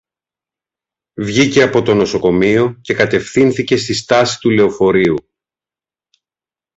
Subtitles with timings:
[1.19, 5.15] Βγήκε από το νοσοκομείο και κατευθύνθηκε στη στάση του λεωφορείου